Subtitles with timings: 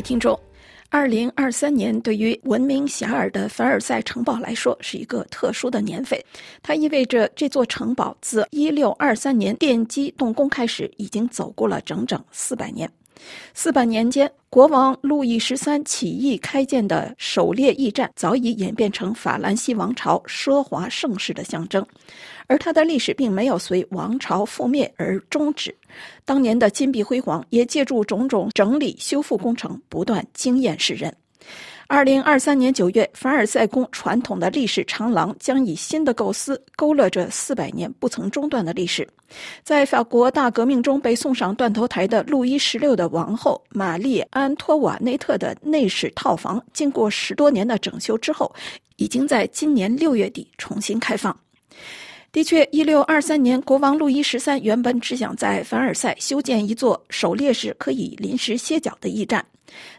[0.00, 0.38] 听众，
[0.90, 6.18] 二零二三年对于闻名遐迩的凡尔赛城堡来说是一个特殊的年份，
[6.62, 12.90] 它意味着这座城堡自一六二三年奠基动工开始，已经走过了整整四百年。
[13.54, 21.84] 四百年间，国王路易十三起义开建的狩猎驿站，早已演变成法兰西王朝奢华盛世的象征。
[22.46, 25.74] 而它的历史并没有随王朝覆灭而终止，
[26.24, 31.14] 当年的金碧辉煌也借助种种整理修复工程，不断惊艳世人。
[31.90, 39.08] 二零二三年九月，凡尔赛宫传统的历史长廊将以新的构思勾勒着四百年不曾中断的历史。
[39.64, 48.54] 在法国大革命中被送上断头台的路易十六的王后玛丽安托瓦内特的内室套房，经过十多年的整修之后，
[48.96, 51.34] 已经在今年六月底重新开放。
[52.30, 59.44] 的确，一六二三年，国王路易十三原本只想在凡尔赛修建一座狩猎时可以临时歇脚的驿站。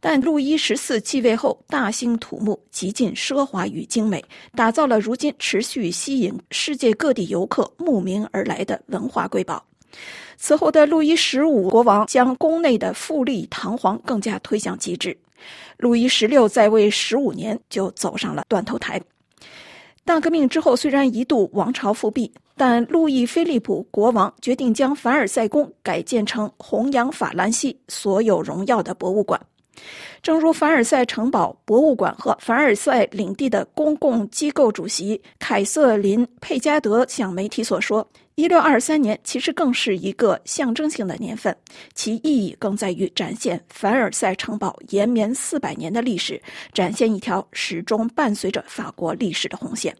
[0.00, 4.24] 但路易十四继位后，大兴土木，极尽奢华与精美，
[4.56, 9.64] 打造了如今持续吸引世界各地游客慕名而来的文化瑰宝。
[10.36, 15.16] 此后的路易十五国王将宫内的富丽堂皇更加推向极致。
[15.78, 19.00] 路易十六在位十五年就走上了断头台。
[20.06, 29.38] 大革命之后，虽然一度王朝复辟，但路易菲利普国王决定将凡尔赛宫改建成弘扬法兰西所有荣耀的博物馆。
[30.22, 41.56] 正如凡尔赛城堡博物馆和凡尔赛领地的公共机构主席凯瑟琳·佩加德向媒体所说，一六二三年其实更是一个象征性的年份，
[41.94, 46.38] 其意义更在于展现凡尔赛城堡延绵四百年的历史，
[46.74, 49.96] 展现一条始终伴随着法国历史的红线。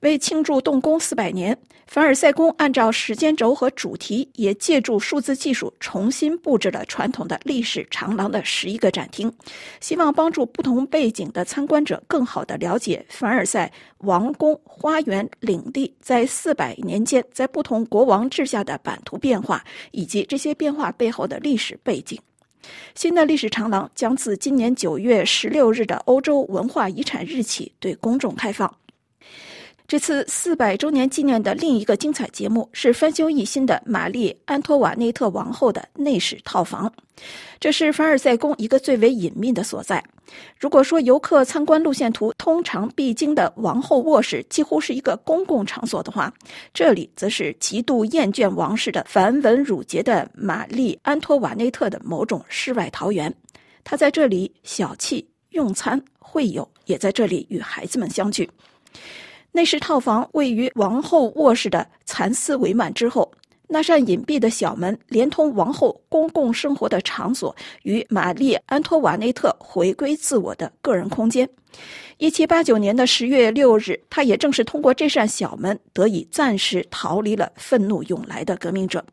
[0.00, 1.56] 为庆祝动工四百年，
[1.86, 9.30] 凡尔赛宫按照时间轴和主题，也借助数字技术重新布置了传统的历史长廊的十一个展厅，
[9.78, 22.18] 希望帮助不同背景的参观者更好地了解凡尔赛王宫花园领地在四百年间在不同国王治下的版图变化，以及这些变化背后的历史背景。
[22.94, 28.74] 新的历史长廊将自今年九月十六日的欧洲文化遗产日起对公众开放。
[29.90, 36.88] 这次四百周年纪念的另一个精彩节目是翻修一新的玛丽安托瓦内特王后的内室套房。
[37.58, 40.00] 这是凡尔赛宫一个最为隐秘的所在。
[40.56, 46.32] 如果说游客参观路线图通常必经的王后卧室几乎是一个公共场所的话，
[46.72, 53.34] 这里则是极度厌倦王室的繁文缛节的玛丽安托瓦内特的某种世外桃源。
[53.82, 58.48] 她在这里小憩、用餐、会友，也在这里与孩子们相聚。
[59.52, 63.30] 内室套房位于王后卧室的蚕丝帷幔之后，
[63.66, 71.48] 那扇隐蔽的小门连通王后公共生活的场所与玛丽安托瓦内特回归自我的个人空间。
[72.18, 79.04] 一七八九年的十月六日，她也正是通过这扇小门得以暂时逃离了愤怒涌来的革命者。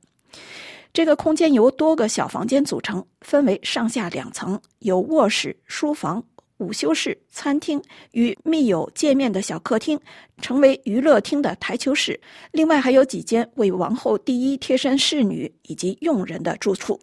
[0.94, 6.24] 这个空间由多个小房间组成，分为上下两层，有卧室、书房。
[6.58, 7.82] 午休室、餐厅
[8.12, 10.00] 与密友见面的小客厅，
[10.42, 12.20] 成为娱乐厅的台球室。
[12.52, 17.00] 另外还有几间为王后第一贴身侍女以及佣人的住处。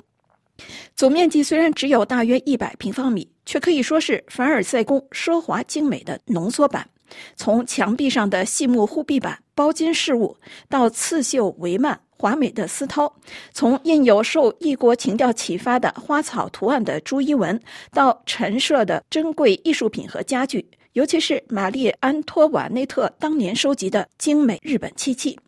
[0.96, 6.88] 总面积虽然只有大约一百平方米，却可以说是凡尔赛宫奢华精美的浓缩版。
[7.36, 10.36] 从墙壁上的细木护壁板、包金饰物，
[10.68, 11.96] 到刺绣帷幔。
[12.24, 13.12] 华美的丝缎，
[13.52, 17.60] 从印有受异国情调启发的花草图案的朱衣纹，
[17.92, 25.38] 到陈设的珍贵艺术品和家具，尤其是玛丽安托瓦内特当年收集的精美日本漆器，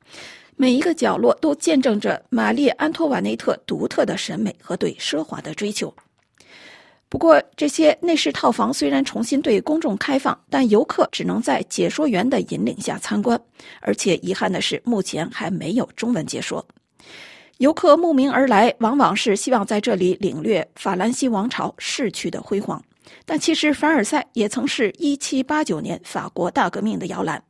[0.57, 5.95] 每一个角落都见证着玛丽安托瓦内特独特的审美和对奢华的追求。
[7.09, 13.41] 不过，这些内室套房虽然重新对公众开放，但游客只能在解说员的引领下参观，
[13.81, 16.67] 而且遗憾的是，目前还没有中文解说。
[17.59, 22.83] 游客慕名而来，往往是希望在这里领略法兰西王朝逝去的辉煌。
[23.25, 27.43] 但其实，凡尔赛也曾是一七八九年法国大革命的摇篮。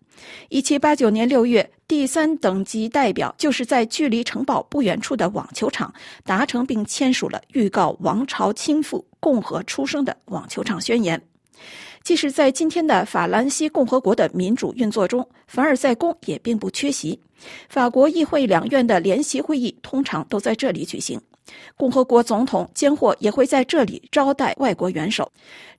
[0.48, 5.92] 一七八九年六月，第三等级代表就是在距离城堡不远处的网球场
[6.24, 11.20] 达成并签署了预告王朝倾覆、共和出生的网球场宣言。
[12.02, 17.18] 即使在今天的法兰西共和国的民主运作中，凡尔赛宫也并不缺席。
[17.68, 21.20] 法国议会两院的联席会议通常都在这里举行。
[21.76, 25.30] 共和国总统间或也会在这里招待外国元首。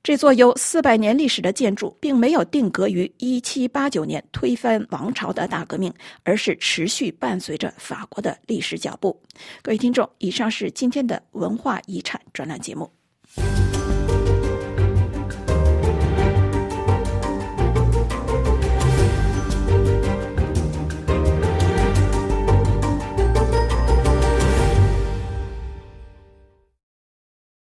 [0.04, 5.94] 这座有四百年历史的建筑，并没有定格于一七八九年推翻王朝的大革命，
[6.24, 9.20] 而是持续伴随着法国的历史脚步。
[9.62, 12.90] 各位听众，以上是今天的文化遗产专栏节目。